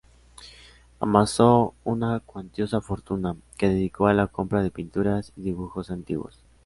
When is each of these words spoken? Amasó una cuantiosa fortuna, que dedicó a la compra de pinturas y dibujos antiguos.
Amasó 0.99 1.75
una 1.83 2.21
cuantiosa 2.21 2.81
fortuna, 2.81 3.35
que 3.55 3.69
dedicó 3.69 4.07
a 4.07 4.15
la 4.15 4.25
compra 4.25 4.63
de 4.63 4.71
pinturas 4.71 5.31
y 5.35 5.41
dibujos 5.43 5.91
antiguos. 5.91 6.39